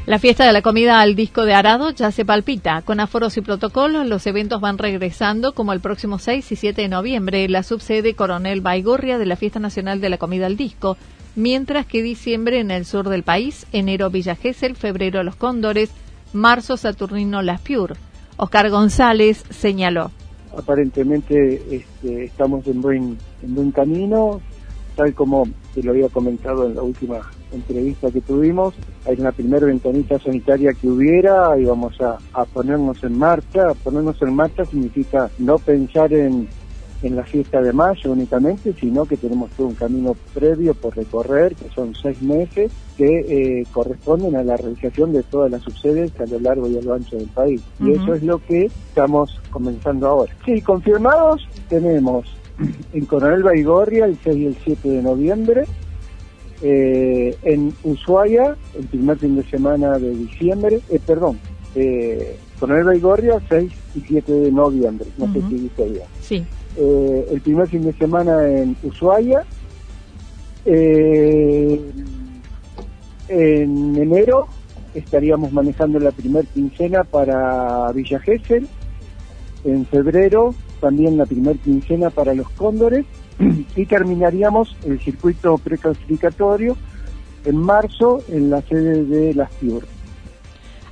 La 0.06 0.20
fiesta 0.20 0.46
de 0.46 0.52
la 0.52 0.62
comida 0.62 1.00
al 1.00 1.16
disco 1.16 1.46
de 1.46 1.54
Arado 1.54 1.92
ya 1.92 2.12
se 2.12 2.26
palpita. 2.26 2.82
Con 2.82 3.00
aforos 3.00 3.38
y 3.38 3.42
protocolos, 3.42 4.06
los 4.06 4.28
eventos 4.28 4.60
van 4.60 4.78
regresando 4.78 5.54
como 5.54 5.72
el 5.72 5.80
próximo 5.80 6.20
6 6.20 6.52
y 6.52 6.56
7 6.58 6.82
de 6.82 6.88
noviembre, 6.90 7.48
la 7.48 7.64
subsede 7.64 8.14
Coronel 8.14 8.60
Baigorria 8.60 9.18
de 9.18 9.26
la 9.26 9.38
Fiesta 9.38 9.60
Nacional 9.60 10.02
de 10.02 10.10
la 10.10 10.18
Comida 10.18 10.46
al 10.46 10.58
Disco, 10.58 10.98
mientras 11.36 11.86
que 11.86 12.02
diciembre 12.02 12.60
en 12.60 12.72
el 12.72 12.86
sur 12.86 13.10
del 13.10 13.24
país, 13.24 13.66
enero 13.72 14.10
Villa 14.10 14.36
Gesell, 14.36 14.76
febrero 14.76 15.24
Los 15.24 15.36
Cóndores, 15.36 15.92
marzo 16.34 16.78
Saturnino 16.78 17.42
Las 17.42 17.62
Piur. 17.62 17.96
Oscar 18.38 18.70
González 18.70 19.44
señaló. 19.50 20.12
Aparentemente 20.58 21.62
este, 21.72 22.26
estamos 22.26 22.66
en 22.68 22.82
buen, 22.82 23.18
en 23.42 23.56
buen 23.56 23.72
camino, 23.72 24.42
tal 24.96 25.14
como 25.14 25.48
te 25.74 25.82
lo 25.82 25.92
había 25.92 26.10
comentado 26.10 26.68
en 26.68 26.76
la 26.76 26.84
última 26.84 27.22
entrevista 27.52 28.12
que 28.12 28.22
tuvimos, 28.22 28.74
hay 29.06 29.20
una 29.20 29.32
primera 29.32 29.66
ventanita 29.66 30.20
sanitaria 30.20 30.74
que 30.74 30.88
hubiera 30.88 31.58
y 31.58 31.66
vamos 31.66 32.00
a, 32.02 32.18
a 32.34 32.46
ponernos 32.46 33.04
en 33.04 33.18
marcha. 33.18 33.74
Ponernos 33.84 34.22
en 34.22 34.36
marcha 34.36 34.66
significa 34.66 35.30
no 35.40 35.58
pensar 35.58 36.14
en 36.14 36.48
en 37.04 37.16
la 37.16 37.24
fiesta 37.24 37.62
de 37.62 37.74
mayo 37.74 38.12
únicamente, 38.12 38.74
sino 38.80 39.06
que 39.06 39.18
tenemos 39.18 39.52
todo 39.52 39.68
un 39.68 39.76
camino 39.76 40.16
previo 40.34 40.74
por 40.74 40.96
recorrer, 40.96 41.54
que 41.54 41.70
son 41.76 41.94
seis 41.94 42.22
meses, 42.22 42.72
que 42.98 43.06
eh, 43.06 43.64
corresponden 43.72 44.36
a 44.36 44.44
la 44.44 44.58
realización 44.58 45.12
de 45.12 45.22
todas 45.24 45.52
las 45.52 45.62
subsedes 45.62 46.18
a 46.20 46.26
lo 46.26 46.40
largo 46.40 46.68
y 46.68 46.78
a 46.78 46.82
lo 46.82 46.94
ancho 46.94 47.18
del 47.18 47.28
país. 47.28 47.62
Y 47.80 47.92
eso 47.92 48.14
es 48.14 48.24
lo 48.24 48.40
que 48.40 48.66
estamos 48.66 49.40
comenzando 49.52 50.08
ahora. 50.08 50.34
Sí, 50.46 50.62
confirmados 50.62 51.48
tenemos 51.68 52.26
en 52.94 53.06
Coronel 53.06 53.44
Baigorria 53.44 54.06
el 54.06 54.18
6 54.24 54.38
y 54.38 54.46
el 54.46 54.58
7 54.64 54.90
de 54.90 55.02
noviembre, 55.02 55.66
eh, 56.62 57.36
en 57.44 57.74
Ushuaia 57.84 58.56
el 58.78 58.86
primer 58.86 59.18
fin 59.18 59.36
de 59.36 59.44
semana 59.44 60.00
de 60.00 60.12
diciembre, 60.12 60.80
eh, 60.90 61.00
perdón, 61.06 61.38
eh, 61.76 62.38
Coronel 62.60 62.86
Baigorria 62.86 63.42
6 63.50 63.72
y 63.96 64.00
7 64.00 64.32
de 64.32 64.52
noviembre, 64.52 65.08
no 65.18 65.32
sé 65.34 65.42
si 65.50 65.56
dice 65.56 65.90
bien. 65.90 66.06
Sí. 66.22 66.46
Eh, 66.76 67.28
el 67.32 67.42
primer 67.42 67.68
fin 67.68 67.84
de 67.84 67.94
semana 67.94 68.48
en 68.48 68.76
Ushuaia. 68.84 69.46
Eh, 70.66 71.80
en 73.28 73.96
enero 73.96 74.48
estaríamos 74.94 75.52
manejando 75.52 76.00
la 76.00 76.12
primer 76.12 76.46
quincena 76.48 77.04
para 77.04 77.92
Villa 77.92 78.20
Gesell. 78.20 78.68
En 79.64 79.86
febrero 79.86 80.54
también 80.82 81.18
la 81.18 81.26
primer 81.26 81.58
quincena 81.58 82.10
para 82.10 82.34
los 82.34 82.50
Cóndores. 82.50 83.06
y 83.76 83.86
terminaríamos 83.86 84.76
el 84.86 85.00
circuito 85.00 85.58
preclasificatorio 85.58 86.78
en 87.46 87.58
marzo 87.58 88.24
en 88.30 88.50
la 88.50 88.62
sede 88.62 89.04
de 89.06 89.34
las 89.34 89.52
Piur. 89.54 89.93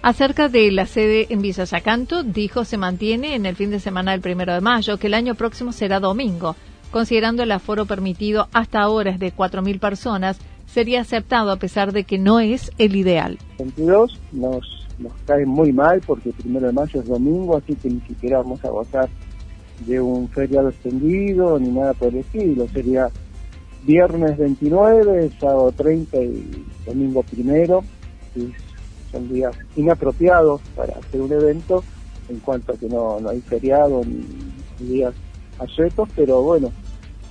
Acerca 0.03 0.49
de 0.49 0.71
la 0.71 0.87
sede 0.87 1.27
en 1.29 1.43
Villa 1.43 1.63
Yacanto, 1.63 2.23
dijo 2.23 2.65
se 2.65 2.75
mantiene 2.77 3.35
en 3.35 3.45
el 3.45 3.55
fin 3.55 3.69
de 3.69 3.79
semana 3.79 4.11
del 4.11 4.21
primero 4.21 4.51
de 4.51 4.59
mayo, 4.59 4.97
que 4.97 5.05
el 5.05 5.13
año 5.13 5.35
próximo 5.35 5.71
será 5.71 5.99
domingo. 5.99 6.55
Considerando 6.89 7.43
el 7.43 7.51
aforo 7.51 7.85
permitido 7.85 8.47
hasta 8.51 8.81
ahora 8.81 9.11
es 9.11 9.19
de 9.19 9.31
4.000 9.31 9.79
personas, 9.79 10.39
sería 10.65 11.01
aceptado 11.01 11.51
a 11.51 11.57
pesar 11.57 11.91
de 11.91 12.03
que 12.03 12.17
no 12.17 12.39
es 12.39 12.71
el 12.79 12.95
ideal. 12.95 13.37
22 13.59 14.19
nos, 14.31 14.87
nos 14.97 15.13
cae 15.27 15.45
muy 15.45 15.71
mal 15.71 16.01
porque 16.03 16.29
el 16.29 16.35
primero 16.35 16.65
de 16.65 16.73
mayo 16.73 16.99
es 16.99 17.07
domingo, 17.07 17.57
así 17.57 17.75
que 17.75 17.91
ni 17.91 18.01
siquiera 18.01 18.39
vamos 18.39 18.65
a 18.65 18.69
gozar 18.69 19.07
de 19.85 20.01
un 20.01 20.27
feriado 20.29 20.69
extendido 20.69 21.59
ni 21.59 21.69
nada 21.69 21.93
por 21.93 22.07
el 22.07 22.17
estilo. 22.17 22.67
Sería 22.69 23.09
viernes 23.83 24.35
29, 24.35 25.29
sábado 25.39 25.71
30 25.71 26.17
y 26.23 26.65
domingo 26.87 27.21
primero 27.21 27.83
son 29.11 29.27
días 29.29 29.55
inapropiados 29.75 30.61
para 30.75 30.93
hacer 30.97 31.21
un 31.21 31.31
evento 31.31 31.83
en 32.29 32.39
cuanto 32.39 32.73
a 32.73 32.77
que 32.77 32.87
no, 32.87 33.19
no 33.19 33.29
hay 33.29 33.41
feriado 33.41 34.01
ni, 34.05 34.25
días 34.79 35.13
asuetos, 35.59 36.09
pero 36.15 36.41
bueno, 36.41 36.71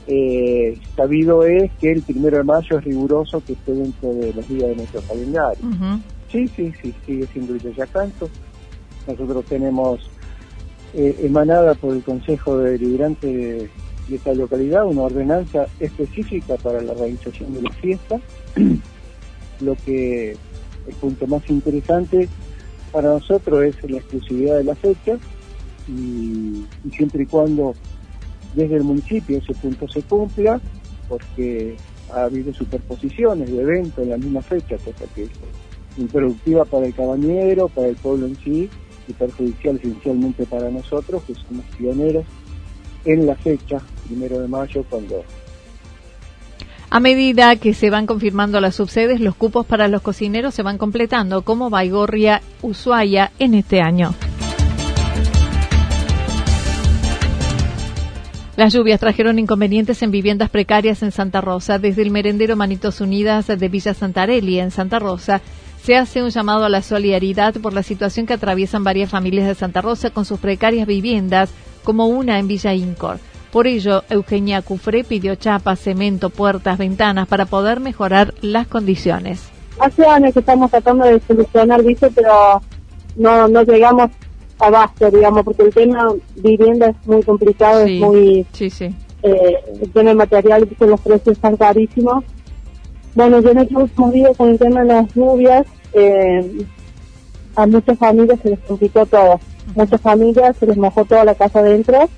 eh, 0.07 0.79
sabido 0.97 1.45
es 1.45 1.71
que 1.81 1.93
el 1.93 2.03
primero 2.03 2.39
de 2.39 2.45
mayo 2.45 2.79
es 2.79 2.85
riguroso 2.85 3.43
que 3.45 3.55
esté 3.55 3.73
dentro 3.73 4.13
de 4.15 4.33
los 4.33 4.49
días 4.49 4.69
de 4.69 4.77
nuestro 4.77 5.01
calendario. 5.03 5.65
Sí, 6.31 6.47
sí, 6.49 6.73
sí, 6.81 6.95
sigue 7.05 7.27
siendo 7.27 7.57
Yacanto. 7.57 8.29
Nosotros 9.07 9.45
tenemos 9.47 10.11
eh, 10.95 11.17
emanada 11.23 11.75
por 11.75 11.95
el 11.95 12.03
Consejo 12.03 12.59
de 12.59 12.73
Deliberante 12.73 13.27
de, 13.27 13.71
de 14.09 14.17
esta 14.17 14.33
localidad 14.35 14.87
una 14.87 15.03
ordenanza 15.03 15.67
específica 15.81 16.57
para 16.57 16.81
la 16.83 16.95
realización 16.95 17.55
de 17.55 17.63
la 17.63 17.73
fiesta, 17.73 18.21
lo 19.61 19.75
que 19.85 20.37
el 20.87 20.95
punto 20.95 21.27
más 21.27 21.49
interesante 21.49 22.29
para 22.93 23.11
nosotros 23.11 23.63
es 23.65 23.91
la 23.91 23.99
exclusividad 23.99 24.59
de 24.59 24.65
la 24.65 24.75
fecha 24.75 25.17
y, 25.89 26.65
siempre 26.95 27.23
y 27.23 27.27
cuando 27.27 27.75
desde 28.55 28.77
el 28.77 28.85
municipio 28.85 29.39
ese 29.39 29.55
punto 29.55 29.89
se 29.89 30.03
cumpla, 30.03 30.61
porque 31.09 31.77
ha 32.13 32.25
habido 32.25 32.53
superposiciones 32.53 33.51
de 33.51 33.63
eventos 33.63 34.03
en 34.03 34.11
la 34.11 34.17
misma 34.17 34.43
fecha, 34.43 34.77
cosa 34.79 35.05
que 35.15 35.29
improductiva 35.97 36.65
para 36.65 36.87
el 36.87 36.95
cabañero, 36.95 37.69
para 37.69 37.89
el 37.89 37.97
pueblo 37.97 38.27
en 38.27 38.37
sí 38.37 38.69
y 39.07 39.13
perjudicial 39.13 39.77
esencialmente 39.77 40.47
para 40.47 40.71
nosotros, 40.71 41.23
que 41.25 41.35
somos 41.35 41.65
pioneros 41.77 42.25
en 43.05 43.27
la 43.27 43.35
fecha, 43.37 43.79
primero 44.07 44.41
de 44.41 44.49
mayo, 44.49 44.85
cuando 44.89 45.25
a 46.93 46.99
medida 46.99 47.55
que 47.55 47.73
se 47.73 47.89
van 47.89 48.07
confirmando 48.07 48.61
las 48.61 48.75
subsedes, 48.75 49.21
los 49.21 49.37
cupos 49.37 49.65
para 49.65 49.87
los 49.87 50.03
cocineros 50.03 50.55
se 50.55 50.65
van 50.65 50.77
completando, 50.77 51.43
como 51.43 51.71
Baigorria, 51.71 52.43
Ushuaia 52.63 53.31
en 53.39 53.55
este 53.55 53.81
año. 53.81 54.13
Las 58.57 58.75
lluvias 58.75 58.99
trajeron 58.99 59.39
inconvenientes 59.39 60.03
en 60.03 60.11
viviendas 60.11 60.51
precarias 60.51 61.03
en 61.05 61.13
Santa 61.13 61.41
Rosa. 61.41 61.79
Desde 61.79 62.03
el 62.03 62.11
merendero 62.11 62.57
Manitos 62.57 63.01
Unidas 63.01 63.47
de 63.47 63.69
Villa 63.69 63.95
Santarelli, 63.95 64.59
en 64.59 64.73
Santa 64.73 64.99
Rosa, 64.99 65.41
se 65.83 65.97
hace 65.97 66.23
un 66.25 66.31
llamado 66.31 66.65
a 66.65 66.69
la 66.69 66.83
solidaridad 66.83 67.55
por 67.55 67.73
la 67.73 67.85
situación 67.85 68.27
que 68.27 68.35
atraviesan 68.35 68.83
varias 68.83 69.11
familias 69.11 69.47
de 69.47 69.55
Santa 69.55 69.81
Rosa 69.81 70.11
con 70.11 70.25
sus 70.25 70.41
precarias 70.41 70.89
viviendas, 70.89 71.51
como 71.85 72.09
una 72.09 72.39
en 72.41 72.49
Villa 72.49 72.75
Incor. 72.75 73.21
Por 73.53 73.67
ello, 73.67 74.05
Eugenia 74.09 74.63
Cufré 74.63 75.03
pidió 75.03 75.35
chapas, 75.35 75.81
cemento, 75.81 76.31
puertas, 76.31 76.79
ventanas 76.79 77.27
para 77.27 77.47
poder 77.47 77.81
mejorar 77.81 78.33
las 78.43 78.69
condiciones. 78.69 79.49
Hace 79.81 80.07
años 80.07 80.33
que 80.33 80.41
estamos 80.41 80.71
tratando 80.71 81.05
de 81.07 81.21
solucionar, 81.21 81.83
dice, 81.83 82.11
pero 82.15 82.63
no, 83.17 83.49
no 83.49 83.63
llegamos 83.63 84.11
a 84.61 84.71
base, 84.71 85.11
digamos, 85.11 85.43
porque 85.43 85.63
el 85.63 85.75
tema 85.75 86.13
vivienda 86.37 86.91
es 86.91 87.07
muy 87.07 87.23
complicado, 87.23 87.81
es 87.81 88.01
muy... 88.01 88.47
Sí, 88.53 88.71
sí. 88.71 88.95
Eh, 89.23 89.57
el 89.83 89.91
tema 89.91 90.15
material, 90.15 90.69
que 90.69 90.87
los 90.87 91.01
precios 91.01 91.37
están 91.37 91.57
carísimos. 91.57 92.25
Bueno, 93.15 93.41
yo 93.41 93.51
en 93.51 93.59
estos 93.59 93.83
últimos 93.83 94.13
días 94.13 94.37
con 94.37 94.51
el 94.51 94.59
tema 94.59 94.83
de 94.83 94.87
las 94.87 95.15
lluvias, 95.15 95.67
eh, 95.93 96.67
a 97.57 97.67
muchas 97.67 97.99
familias 97.99 98.39
se 98.43 98.51
les 98.51 98.61
complicó 98.61 99.05
todo. 99.07 99.41
Muchas 99.75 100.01
familias 100.01 100.57
se 100.57 100.67
les 100.67 100.77
mojó 100.77 101.05
toda 101.05 101.25
la 101.25 101.35
casa 101.35 101.59
adentro 101.59 102.09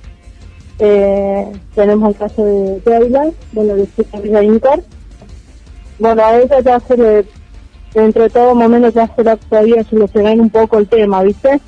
eh, 0.84 1.52
tenemos 1.76 2.08
el 2.08 2.16
caso 2.16 2.44
de 2.44 2.80
Taylor, 2.80 3.32
bueno, 3.52 3.74
de 3.76 3.88
Villa 4.20 4.42
Inter. 4.42 4.82
Bueno, 6.00 6.24
a 6.24 6.40
ella 6.40 6.60
ya 6.60 6.80
se 6.80 6.96
le, 6.96 7.24
entre 7.94 8.28
todo 8.28 8.56
momento 8.56 8.88
ya 8.88 9.06
se 9.14 9.22
le 9.22 9.36
podía 9.36 9.84
solucionar 9.84 10.40
un 10.40 10.50
poco 10.50 10.78
el 10.78 10.88
tema, 10.88 11.22
¿viste? 11.22 11.60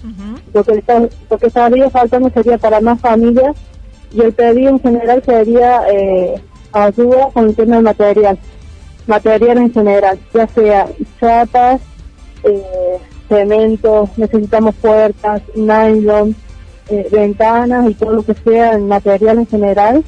Lo 0.53 0.65
que 0.65 0.79
está, 0.79 0.99
lo 1.31 1.39
que 1.39 1.47
estaría 1.47 1.89
faltando 1.91 2.29
sería 2.31 2.59
para 2.59 2.81
más 2.81 3.01
familias 3.01 3.55
y 4.13 4.21
el 4.21 4.33
pedido 4.33 4.71
en 4.71 4.81
general 4.81 5.23
sería 5.25 5.83
eh, 5.89 6.43
ayuda 6.73 7.29
con 7.33 7.51
el 7.51 7.55
tema 7.55 7.77
de 7.77 7.83
material, 7.83 8.39
material 9.07 9.59
en 9.59 9.73
general, 9.73 10.19
ya 10.35 10.49
sea 10.49 10.89
chapas, 11.21 11.81
eh, 12.43 12.99
cemento, 13.29 14.09
necesitamos 14.17 14.75
puertas, 14.75 15.41
nylon, 15.55 16.35
eh, 16.89 17.09
ventanas 17.11 17.91
y 17.91 17.95
todo 17.95 18.13
lo 18.13 18.23
que 18.23 18.35
sea 18.35 18.73
en 18.73 18.89
material 18.89 19.39
en 19.39 19.47
general, 19.47 20.05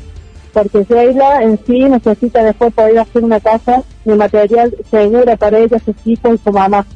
porque 0.52 0.84
Sheila 0.84 1.42
en 1.42 1.58
sí 1.66 1.84
necesita 1.84 2.42
después 2.42 2.72
poder 2.74 2.98
hacer 2.98 3.24
una 3.24 3.40
casa 3.40 3.82
de 4.04 4.14
material 4.14 4.74
segura 4.90 5.36
para 5.36 5.58
ella, 5.58 5.78
sus 5.78 5.94
hijos 6.06 6.34
y 6.34 6.38
su 6.38 6.52
mamá. 6.52 6.86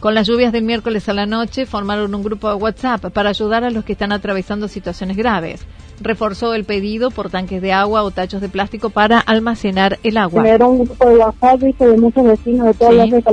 Con 0.00 0.14
las 0.14 0.28
lluvias 0.28 0.52
del 0.52 0.62
miércoles 0.62 1.08
a 1.08 1.12
la 1.12 1.26
noche 1.26 1.66
formaron 1.66 2.14
un 2.14 2.22
grupo 2.22 2.48
de 2.48 2.54
WhatsApp 2.54 3.06
para 3.12 3.30
ayudar 3.30 3.64
a 3.64 3.70
los 3.70 3.84
que 3.84 3.92
están 3.92 4.12
atravesando 4.12 4.68
situaciones 4.68 5.16
graves. 5.16 5.66
Reforzó 6.00 6.54
el 6.54 6.64
pedido 6.64 7.10
por 7.10 7.30
tanques 7.30 7.60
de 7.60 7.72
agua 7.72 8.04
o 8.04 8.12
tachos 8.12 8.40
de 8.40 8.48
plástico 8.48 8.90
para 8.90 9.18
almacenar 9.18 9.98
el 10.04 10.16
agua. 10.16 10.44
Generó 10.44 10.68
un 10.68 10.84
grupo 10.84 11.08
de 11.08 11.16
WhatsApp 11.16 11.60
de 11.60 11.96
muchos 11.96 12.24
vecinos 12.24 12.66
de 12.66 12.74
todas 12.74 12.94
las 12.94 13.10
de 13.10 13.24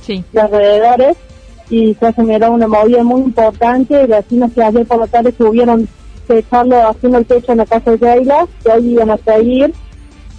sí. 0.00 0.24
de 0.32 0.40
alrededores 0.40 1.16
y 1.72 1.94
se 1.94 2.12
generó 2.12 2.52
una 2.52 2.68
movida 2.68 3.02
muy 3.02 3.22
importante. 3.22 4.06
Vecinos 4.06 4.52
que 4.52 4.62
ayer 4.62 4.86
por 4.86 4.98
la 4.98 5.06
tarde 5.06 5.30
estuvieron 5.30 5.88
echando, 6.28 6.76
haciendo 6.86 7.16
el 7.16 7.24
techo 7.24 7.52
en 7.52 7.58
la 7.58 7.66
casa 7.66 7.92
de 7.92 7.98
Yaila, 7.98 8.46
que 8.62 8.70
hoy 8.70 8.92
iban 8.92 9.10
a 9.10 9.16
seguir. 9.16 9.72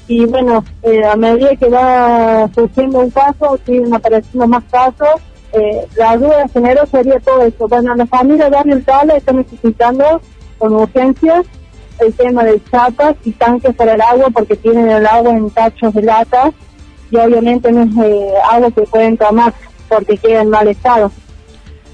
Y 0.08 0.26
bueno, 0.26 0.64
eh, 0.84 1.04
a 1.04 1.16
medida 1.16 1.56
que 1.56 1.70
va 1.70 2.48
surgiendo 2.54 3.00
un 3.00 3.10
caso, 3.10 3.58
siguen 3.66 3.92
apareciendo 3.96 4.48
más 4.48 4.64
casos. 4.66 5.22
Eh, 5.54 5.88
la 5.96 6.12
ayuda 6.12 6.48
género 6.50 6.86
sería 6.86 7.20
todo 7.20 7.42
eso. 7.42 7.68
Bueno, 7.68 7.96
la 7.96 8.06
familia 8.06 8.46
de 8.46 8.52
Barrio 8.52 8.84
Tala 8.84 9.16
está 9.16 9.34
necesitando 9.34 10.22
con 10.60 10.74
urgencia 10.76 11.44
el 12.00 12.14
tema 12.14 12.44
de 12.44 12.62
chapas 12.70 13.16
y 13.24 13.32
tanques 13.32 13.74
para 13.76 13.96
el 13.96 14.02
agua 14.02 14.28
porque 14.32 14.56
tienen 14.56 14.88
el 14.88 15.06
agua 15.08 15.32
en 15.32 15.50
tachos 15.50 15.94
de 15.96 16.04
lata 16.04 16.52
y 17.10 17.18
obviamente 17.18 17.72
no 17.72 17.84
es 17.84 18.08
eh, 18.08 18.34
agua 18.52 18.70
que 18.72 18.82
pueden 18.84 19.18
tomar 19.18 19.54
porque 19.90 20.18
queda 20.18 20.42
en 20.42 20.50
mal 20.50 20.68
estado. 20.68 21.12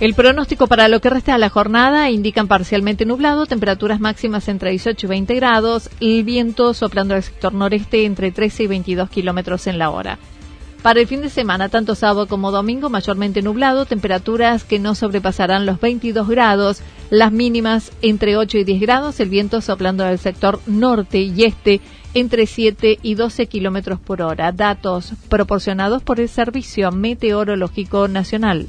El 0.00 0.14
pronóstico 0.14 0.68
para 0.68 0.86
lo 0.86 1.00
que 1.00 1.10
resta 1.10 1.32
de 1.32 1.38
la 1.40 1.48
jornada 1.48 2.08
indican 2.08 2.46
parcialmente 2.46 3.04
nublado, 3.04 3.46
temperaturas 3.46 3.98
máximas 3.98 4.46
entre 4.46 4.70
18 4.70 5.06
y 5.06 5.08
20 5.08 5.34
grados, 5.34 5.90
el 6.00 6.22
viento 6.22 6.72
soplando 6.72 7.16
al 7.16 7.24
sector 7.24 7.52
noreste 7.52 8.04
entre 8.04 8.30
13 8.30 8.62
y 8.62 8.66
22 8.68 9.10
kilómetros 9.10 9.66
en 9.66 9.76
la 9.76 9.90
hora. 9.90 10.20
Para 10.82 11.00
el 11.00 11.08
fin 11.08 11.20
de 11.20 11.30
semana, 11.30 11.68
tanto 11.68 11.96
sábado 11.96 12.28
como 12.28 12.52
domingo, 12.52 12.88
mayormente 12.90 13.42
nublado, 13.42 13.86
temperaturas 13.86 14.62
que 14.62 14.78
no 14.78 14.94
sobrepasarán 14.94 15.66
los 15.66 15.80
22 15.80 16.28
grados, 16.28 16.80
las 17.10 17.32
mínimas 17.32 17.90
entre 18.00 18.36
8 18.36 18.58
y 18.58 18.64
10 18.64 18.80
grados, 18.80 19.18
el 19.18 19.30
viento 19.30 19.60
soplando 19.60 20.04
del 20.04 20.20
sector 20.20 20.60
norte 20.68 21.18
y 21.18 21.42
este 21.42 21.80
entre 22.14 22.46
7 22.46 23.00
y 23.02 23.14
12 23.16 23.48
kilómetros 23.48 23.98
por 23.98 24.22
hora. 24.22 24.52
Datos 24.52 25.14
proporcionados 25.28 26.04
por 26.04 26.20
el 26.20 26.28
Servicio 26.28 26.92
Meteorológico 26.92 28.06
Nacional. 28.06 28.68